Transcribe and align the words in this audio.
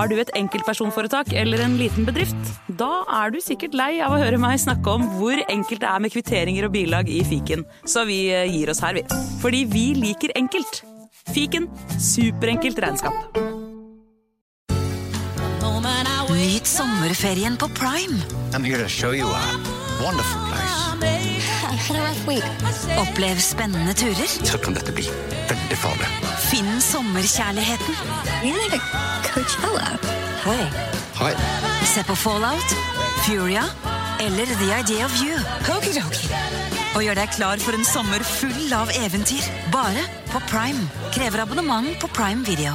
Har 0.00 0.08
du 0.08 0.16
et 0.16 0.30
enkeltpersonforetak 0.32 1.34
eller 1.36 1.60
en 1.60 1.74
liten 1.76 2.06
bedrift? 2.08 2.54
Da 2.80 3.02
er 3.20 3.34
du 3.34 3.36
sikkert 3.44 3.74
lei 3.76 3.98
av 4.00 4.14
å 4.16 4.20
høre 4.22 4.38
meg 4.40 4.56
snakke 4.62 4.94
om 4.96 5.04
hvor 5.18 5.36
enkelt 5.52 5.82
det 5.82 5.90
er 5.90 6.00
med 6.00 6.14
kvitteringer 6.14 6.70
og 6.70 6.72
bilag 6.72 7.10
i 7.12 7.18
fiken, 7.28 7.66
så 7.84 8.06
vi 8.08 8.22
eh, 8.32 8.48
gir 8.48 8.72
oss 8.72 8.80
her, 8.80 8.96
vi. 8.96 9.04
Fordi 9.42 9.60
vi 9.68 9.84
liker 9.98 10.32
enkelt. 10.40 10.80
Fiken 11.34 11.68
superenkelt 12.00 12.80
regnskap. 12.80 13.36
Nyt 16.40 16.66
sommerferien 16.66 17.60
på 17.60 17.68
Prime. 17.76 18.16
I'm 18.56 18.64
here 18.64 18.80
to 18.82 18.88
show 18.88 19.12
you 19.12 19.28
a 19.28 19.42
wonderful 20.00 20.40
place. 20.48 20.80
Opplev 23.04 23.36
spennende 23.44 23.94
turer. 23.94 24.28
Så 24.48 24.58
kan 24.58 24.74
dette 24.74 24.92
bli 24.96 25.04
veldig 25.48 25.80
farlig. 25.84 26.29
Finn 26.50 26.80
sommerkjærligheten. 26.80 27.94
You're 28.42 28.70
like 28.70 28.82
Coachella. 29.22 29.98
Hi. 30.44 30.66
Hei. 31.20 31.34
Se 31.86 32.04
på 32.04 32.14
Fallout, 32.14 32.74
Furia 33.26 33.62
eller 34.20 34.46
The 34.46 34.80
Idea 34.80 35.04
of 35.04 35.14
You. 35.22 35.38
Og 36.94 37.04
gjør 37.04 37.20
deg 37.22 37.30
klar 37.36 37.62
for 37.62 37.78
en 37.78 37.86
sommer 37.86 38.26
full 38.26 38.74
av 38.74 38.90
eventyr. 38.98 39.46
Bare 39.70 40.02
på 40.32 40.42
Prime. 40.50 40.90
Krever 41.14 41.46
abonnement 41.46 41.94
på 42.02 42.10
Prime 42.18 42.42
Video. 42.42 42.74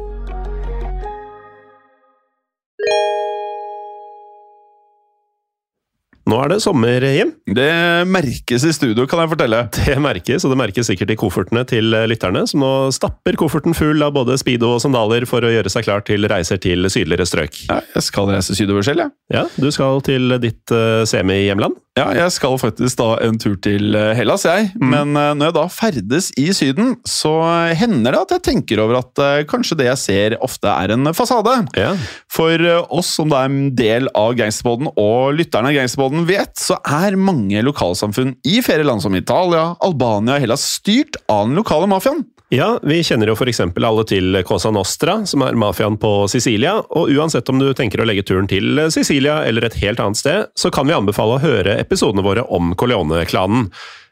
Nå 6.31 6.37
er 6.39 6.51
det 6.53 6.61
sommer, 6.63 7.03
Jim. 7.03 7.33
Det 7.49 7.67
merkes 8.07 8.63
i 8.63 8.71
studio, 8.75 9.03
kan 9.09 9.19
jeg 9.23 9.31
fortelle. 9.33 9.65
Det 9.75 9.97
merkes, 9.99 10.45
og 10.45 10.53
det 10.53 10.59
merkes 10.61 10.87
sikkert 10.87 11.11
i 11.11 11.17
koffertene 11.19 11.63
til 11.67 11.91
lytterne, 12.07 12.45
som 12.47 12.63
nå 12.63 12.71
stapper 12.95 13.35
kofferten 13.39 13.75
full 13.75 13.99
av 14.05 14.13
både 14.15 14.37
speedo 14.39 14.69
og 14.75 14.83
sandaler 14.83 15.25
for 15.27 15.43
å 15.43 15.51
gjøre 15.51 15.71
seg 15.73 15.87
klar 15.87 16.05
til 16.07 16.27
reiser 16.31 16.61
til 16.61 16.87
sydligere 16.93 17.27
strøk. 17.27 17.63
Ja, 17.67 17.81
jeg 17.97 18.05
skal 18.07 18.31
reise 18.31 18.55
sydover 18.55 18.85
selv, 18.87 19.03
jeg. 19.03 19.15
Ja, 19.35 19.43
du 19.59 19.67
skal 19.75 19.99
til 20.07 20.37
ditt 20.43 20.71
uh, 20.71 21.01
semi-hjemland. 21.09 21.75
Ja, 21.99 22.05
jeg 22.15 22.31
skal 22.31 22.53
faktisk 22.55 23.01
da 23.01 23.17
en 23.19 23.35
tur 23.41 23.57
til 23.59 23.97
eh, 23.99 24.13
Hellas, 24.15 24.45
jeg. 24.47 24.69
Men 24.79 25.11
eh, 25.19 25.33
når 25.35 25.49
jeg 25.49 25.55
da 25.57 25.63
ferdes 25.75 26.29
i 26.39 26.45
Syden, 26.55 26.93
så 27.03 27.33
hender 27.75 28.15
det 28.15 28.21
at 28.21 28.31
jeg 28.37 28.43
tenker 28.45 28.79
over 28.79 29.01
at 29.01 29.19
eh, 29.19 29.41
kanskje 29.49 29.75
det 29.81 29.89
jeg 29.89 29.99
ser 29.99 30.35
ofte 30.39 30.71
er 30.71 30.95
en 30.95 31.11
fasade. 31.17 31.57
Ja. 31.75 31.91
For 32.31 32.63
oss 32.95 33.11
som 33.19 33.27
da 33.31 33.43
er 33.43 33.51
en 33.51 33.73
del 33.75 34.07
av 34.15 34.37
gangsterboden 34.39 34.93
og 34.93 35.35
lytterne 35.35 35.73
av 35.73 35.81
gangsterboden 35.81 36.23
vet, 36.31 36.55
så 36.63 36.79
er 36.79 37.19
mange 37.19 37.59
lokalsamfunn 37.67 38.37
i 38.47 38.61
flere 38.63 38.87
land 38.87 39.03
som 39.03 39.17
Italia, 39.19 39.73
Albania 39.83 40.39
og 40.39 40.45
Hellas 40.47 40.63
styrt 40.79 41.19
av 41.27 41.49
den 41.49 41.59
lokale 41.59 41.91
mafiaen. 41.91 42.23
Ja, 42.51 42.73
vi 42.83 42.97
kjenner 42.99 43.29
jo 43.31 43.33
f.eks. 43.37 43.61
alle 43.63 44.03
til 44.03 44.35
Cosa 44.43 44.73
Nostra, 44.75 45.21
som 45.23 45.39
er 45.45 45.55
mafiaen 45.55 45.95
på 45.95 46.09
Sicilia, 46.27 46.73
og 46.83 47.07
uansett 47.07 47.47
om 47.47 47.61
du 47.61 47.69
tenker 47.71 48.03
å 48.03 48.07
legge 48.09 48.25
turen 48.27 48.49
til 48.51 48.75
Sicilia 48.91 49.37
eller 49.47 49.69
et 49.69 49.77
helt 49.79 50.01
annet 50.03 50.19
sted, 50.19 50.49
så 50.59 50.67
kan 50.67 50.89
vi 50.89 50.97
anbefale 50.97 51.37
å 51.37 51.39
høre 51.39 51.77
episodene 51.79 52.25
våre 52.25 52.43
om 52.51 52.73
Coleone-klanen. 52.75 53.69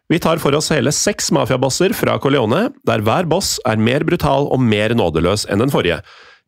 Vi 0.07 0.21
tar 0.23 0.39
for 0.39 0.55
oss 0.55 0.71
hele 0.71 0.93
seks 0.95 1.27
mafiabosser 1.35 1.91
fra 1.91 2.16
Coleone, 2.23 2.69
der 2.88 3.03
hver 3.03 3.28
boss 3.28 3.57
er 3.67 3.75
mer 3.75 4.07
brutal 4.07 4.47
og 4.47 4.63
mer 4.63 4.95
nådeløs 4.95 5.44
enn 5.51 5.59
den 5.59 5.75
forrige. 5.75 5.99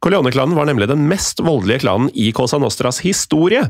Corleone-klanen 0.01 0.55
var 0.57 0.65
nemlig 0.65 0.87
den 0.89 1.03
mest 1.05 1.39
voldelige 1.45 1.83
klanen 1.83 2.09
i 2.17 2.31
Cosa 2.33 2.57
Nostras 2.57 3.03
historie, 3.05 3.61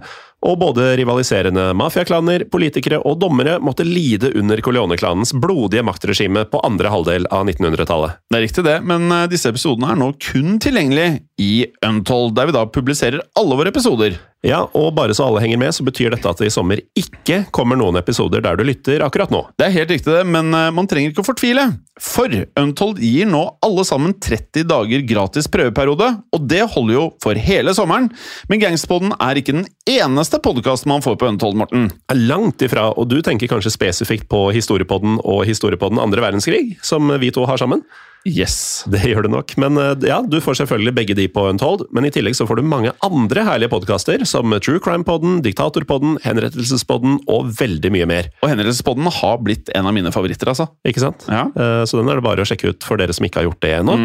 og 0.41 0.55
både 0.61 0.93
rivaliserende 0.95 1.67
mafiaklaner, 1.75 2.45
politikere 2.53 3.01
og 3.03 3.19
dommere 3.19 3.57
måtte 3.59 3.83
lide 3.83 4.31
under 4.39 4.63
Corleone-klanens 4.63 5.35
blodige 5.35 5.83
maktregime 5.83 6.45
på 6.47 6.63
andre 6.65 6.93
halvdel 6.93 7.27
av 7.35 7.43
1900-tallet. 7.51 8.21
Det 8.31 8.39
er 8.39 8.45
riktig 8.47 8.65
det, 8.65 8.77
men 8.87 9.11
eh, 9.11 9.27
disse 9.33 9.51
episodene 9.51 9.91
er 9.91 9.99
nå 9.99 10.13
kun 10.23 10.55
tilgjengelig 10.63 11.09
i 11.43 11.53
Untold, 11.85 12.37
der 12.39 12.47
vi 12.47 12.55
da 12.55 12.63
publiserer 12.79 13.19
alle 13.35 13.59
våre 13.59 13.75
episoder. 13.75 14.15
Ja, 14.41 14.63
og 14.73 14.95
bare 14.97 15.13
så 15.13 15.27
alle 15.27 15.41
henger 15.43 15.59
med, 15.61 15.73
så 15.75 15.85
betyr 15.85 16.15
dette 16.15 16.29
at 16.29 16.39
det 16.41 16.49
i 16.49 16.53
sommer 16.53 16.79
ikke 16.97 17.43
kommer 17.53 17.77
noen 17.77 17.99
episoder 17.99 18.41
der 18.41 18.57
du 18.57 18.63
lytter 18.65 19.03
akkurat 19.05 19.29
nå. 19.33 19.43
Det 19.59 19.67
er 19.67 19.75
helt 19.75 19.93
riktig 19.93 20.09
det, 20.09 20.23
men 20.25 20.49
eh, 20.57 20.71
man 20.73 20.89
trenger 20.89 21.13
ikke 21.13 21.21
å 21.21 21.27
fortvile. 21.27 21.67
For 22.01 22.33
Untold 22.57 22.97
gir 23.05 23.29
nå 23.29 23.43
alle 23.61 23.85
sammen 23.85 24.15
30 24.17 24.65
dager 24.71 25.05
gratis 25.05 25.49
prøveperiode, 25.53 26.09
og 26.33 26.49
det 26.49 26.63
holder 26.73 26.97
jo 26.97 27.05
for 27.21 27.37
hele 27.37 27.75
sommeren. 27.77 28.09
Men 28.49 28.63
Gangsterpodden 28.63 29.13
er 29.21 29.37
ikke 29.37 29.59
den 29.59 29.67
eneste 29.89 30.41
podkasten 30.41 30.89
man 30.89 31.05
får 31.05 31.21
på 31.21 31.29
Untold, 31.29 31.61
Morten. 31.61 31.91
Er 32.09 32.21
Langt 32.31 32.65
ifra, 32.65 32.89
og 32.97 33.11
du 33.13 33.19
tenker 33.21 33.51
kanskje 33.51 33.75
spesifikt 33.75 34.29
på 34.31 34.47
Historiepodden 34.55 35.19
og 35.21 35.43
Historiepodden 35.49 36.01
andre 36.01 36.25
verdenskrig, 36.25 36.79
som 36.85 37.13
vi 37.21 37.29
to 37.35 37.45
har 37.45 37.61
sammen? 37.61 37.85
Yes. 38.27 38.83
Det 38.91 38.99
gjør 39.07 39.25
det 39.25 39.31
nok, 39.33 39.53
men 39.61 39.77
eh, 39.81 39.95
ja, 40.05 40.19
du 40.21 40.37
får 40.43 40.59
selvfølgelig 40.59 40.93
begge 40.99 41.15
de 41.17 41.25
på 41.33 41.41
Untold, 41.49 41.87
men 41.95 42.05
i 42.05 42.11
tillegg 42.13 42.35
så 42.37 42.45
får 42.49 42.59
du 42.61 42.67
mange 42.69 42.91
andre 43.05 43.45
herlige 43.47 43.71
podkaster, 43.73 44.21
som 44.29 44.53
True 44.61 44.81
Crime-podden, 44.83 45.39
Diktatorpodden, 45.45 46.19
Henrettelsespodden 46.25 47.17
og 47.31 47.49
veldig 47.57 47.91
mye 47.97 48.09
mer. 48.11 48.29
Og 48.43 48.51
Henrettelsespodden 48.53 49.09
har 49.17 49.41
blitt 49.41 49.73
en 49.73 49.89
av 49.89 49.97
mine 49.97 50.13
favoritter, 50.13 50.53
altså. 50.53 50.69
Ikke 50.85 51.01
sant? 51.01 51.25
Ja. 51.31 51.47
Eh, 51.55 51.81
Så 51.89 51.97
den 51.97 52.09
er 52.13 52.21
det 52.21 52.27
bare 52.27 52.45
å 52.45 52.47
sjekke 52.47 52.75
ut 52.75 52.85
for 52.85 53.01
dere 53.01 53.13
som 53.17 53.25
ikke 53.25 53.41
har 53.41 53.49
gjort 53.49 53.61
det 53.65 53.73
ennå. 53.79 53.97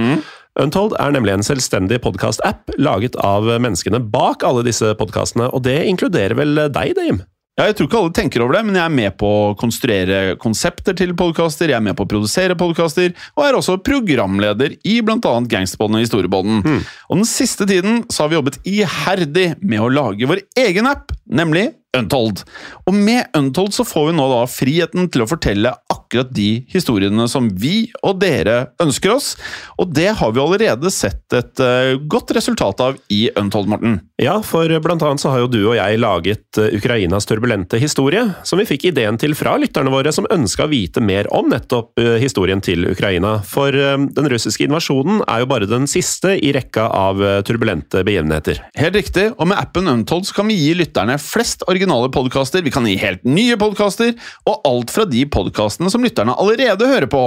Untold 0.56 0.94
er 0.97 1.12
nemlig 1.12 1.34
en 1.37 1.44
selvstendig 1.44 1.99
podkast-app 2.00 2.72
laget 2.81 3.19
av 3.21 3.44
menneskene 3.60 4.00
bak 4.00 4.47
alle 4.49 4.65
disse 4.65 4.94
podkastene, 4.97 5.50
og 5.53 5.66
det 5.69 5.82
inkluderer 5.91 6.32
vel 6.38 6.56
deg, 6.72 6.97
Jim? 6.97 7.21
Ja, 7.56 7.71
Jeg 7.71 7.78
tror 7.78 7.87
ikke 7.89 8.00
alle 8.03 8.12
tenker 8.12 8.43
over 8.44 8.53
det, 8.59 8.61
men 8.69 8.77
jeg 8.77 8.84
er 8.84 8.93
med 8.93 9.15
på 9.17 9.28
å 9.33 9.55
konstruere 9.56 10.34
konsepter 10.37 10.93
til 10.99 11.15
podkaster, 11.17 11.71
jeg 11.72 11.78
er 11.78 11.87
med 11.87 11.97
på 11.97 12.05
å 12.05 12.11
produsere 12.11 12.53
podkaster, 12.59 13.15
og 13.33 13.47
er 13.47 13.56
også 13.56 13.78
programleder 13.81 14.75
i 14.84 14.99
bl.a. 15.00 15.17
Gangsterbånden 15.25 15.97
og 15.97 16.05
Historiepodden. 16.05 16.61
Og 17.09 17.17
den 17.22 17.25
siste 17.25 17.65
tiden 17.65 18.03
så 18.12 18.27
har 18.27 18.28
vi 18.28 18.37
jobbet 18.37 18.61
iherdig 18.69 19.47
med 19.65 19.81
å 19.81 19.89
lage 19.89 20.28
vår 20.28 20.44
egen 20.67 20.91
app, 20.93 21.17
nemlig 21.25 21.71
Untold. 21.97 22.43
Og 22.84 22.93
med 22.93 23.33
Untold 23.33 23.73
så 23.73 23.87
får 23.88 24.11
vi 24.11 24.17
nå 24.19 24.28
da 24.34 24.43
friheten 24.53 25.09
til 25.09 25.25
å 25.25 25.31
fortelle 25.31 25.73
akkurat 25.97 26.31
de 26.34 26.65
historiene 26.71 27.27
som 27.31 27.49
vi 27.57 27.89
og 28.07 28.21
dere 28.23 28.71
ønsker 28.83 29.15
oss, 29.17 29.34
og 29.81 29.93
det 29.97 30.11
har 30.19 30.34
vi 30.34 30.43
allerede 30.43 30.93
sett 30.93 31.34
et 31.37 31.62
eh, 31.62 31.97
godt 32.09 32.33
resultat 32.37 32.83
av 32.84 32.99
i 33.12 33.27
Untold, 33.37 33.71
Morten. 33.73 33.99
Ja, 34.21 34.39
for 34.45 34.71
blant 34.83 35.05
annet 35.05 35.23
så 35.23 35.33
har 35.33 35.45
jo 35.45 35.51
du 35.51 35.61
og 35.62 35.77
jeg 35.79 36.01
laget 36.01 36.61
eh, 36.61 36.77
Ukrainas 36.77 37.29
turbulente 37.29 37.81
historie, 37.81 38.23
som 38.47 38.61
vi 38.61 38.69
fikk 38.69 38.89
ideen 38.93 39.19
til 39.21 39.37
fra 39.39 39.56
lytterne 39.61 39.93
våre 39.93 40.12
som 40.15 40.29
ønska 40.33 40.67
å 40.67 40.73
vite 40.73 41.03
mer 41.05 41.29
om 41.35 41.51
nettopp 41.53 42.01
eh, 42.03 42.17
historien 42.23 42.62
til 42.65 42.89
Ukraina. 42.91 43.39
For 43.47 43.75
den 43.77 44.29
russiske 44.31 44.67
invasjonen 44.67 45.23
er 45.27 45.43
jo 45.43 45.51
bare 45.51 45.69
den 45.69 45.87
siste 45.91 46.35
i 46.37 46.53
rekka 46.55 46.87
av 46.93 47.21
turbulente 47.47 48.03
begivenheter. 48.06 48.61
Helt 48.79 48.97
riktig, 48.99 49.29
og 49.37 49.51
med 49.51 49.61
appen 49.61 49.91
Untold 49.91 50.29
så 50.29 50.39
kan 50.39 50.51
vi 50.51 50.59
gi 50.59 50.73
lytterne 50.79 51.19
flest 51.23 51.65
originale 51.71 52.11
podkaster, 52.12 52.65
vi 52.65 52.73
kan 52.75 52.87
gi 52.89 52.97
helt 53.01 53.25
nye 53.27 53.56
podkaster, 53.61 54.15
og 54.49 54.67
alt 54.69 54.93
fra 54.95 55.06
de 55.09 55.25
podkastene 55.31 55.86
som 55.93 56.05
lytterne 56.05 56.35
allerede 56.37 56.89
hører 56.89 57.09
på. 57.11 57.23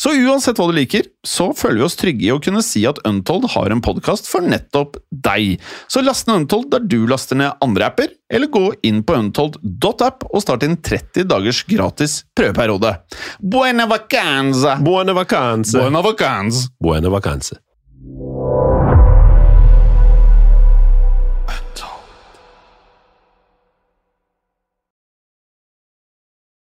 Så 0.00 0.12
uansett 0.16 0.58
hva 0.58 0.68
du 0.70 0.76
liker, 0.76 1.06
så 1.26 1.50
føler 1.56 1.80
vi 1.80 1.86
oss 1.86 1.98
trygge 2.00 2.26
i 2.28 2.32
å 2.34 2.40
kunne 2.42 2.62
si 2.64 2.84
at 2.88 3.00
Untold 3.08 3.50
har 3.54 3.72
en 3.72 3.82
podkast 3.84 4.28
for 4.30 4.44
nettopp 4.44 4.98
deg. 5.10 5.60
Så 5.90 6.04
last 6.04 6.28
ned 6.28 6.44
Untold 6.44 6.70
der 6.74 6.84
du 6.84 7.04
laster 7.10 7.38
ned 7.40 7.56
andre 7.64 7.90
apper, 7.90 8.12
eller 8.30 8.50
gå 8.52 8.66
inn 8.86 9.02
på 9.06 9.16
untold.app 9.18 10.28
og 10.30 10.44
start 10.44 10.66
din 10.66 10.76
30 10.78 11.26
dagers 11.30 11.64
gratis 11.68 12.20
prøveperiode. 12.36 12.94
Buena 13.40 13.88
vacanza! 13.90 14.76
Buena 14.82 15.16
vacanza! 15.16 15.82
Buena 15.82 16.04
vacanza! 16.04 16.68
Buena 16.80 17.10
vacanze. 17.10 17.60